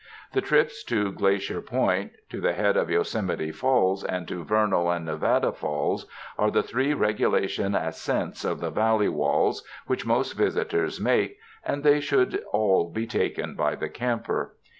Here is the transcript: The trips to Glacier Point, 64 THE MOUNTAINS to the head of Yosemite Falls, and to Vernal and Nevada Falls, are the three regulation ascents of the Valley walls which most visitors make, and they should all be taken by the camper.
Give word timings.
The 0.33 0.41
trips 0.41 0.83
to 0.85 1.11
Glacier 1.11 1.61
Point, 1.61 2.13
64 2.13 2.15
THE 2.15 2.15
MOUNTAINS 2.15 2.29
to 2.31 2.41
the 2.41 2.53
head 2.53 2.75
of 2.75 2.89
Yosemite 2.89 3.51
Falls, 3.51 4.03
and 4.03 4.27
to 4.29 4.43
Vernal 4.43 4.89
and 4.89 5.05
Nevada 5.05 5.51
Falls, 5.51 6.07
are 6.39 6.49
the 6.49 6.63
three 6.63 6.91
regulation 6.95 7.75
ascents 7.75 8.43
of 8.43 8.61
the 8.61 8.71
Valley 8.71 9.09
walls 9.09 9.63
which 9.85 10.03
most 10.03 10.31
visitors 10.33 10.99
make, 10.99 11.37
and 11.63 11.83
they 11.83 11.99
should 11.99 12.43
all 12.51 12.89
be 12.89 13.05
taken 13.05 13.53
by 13.53 13.75
the 13.75 13.89
camper. 13.89 14.55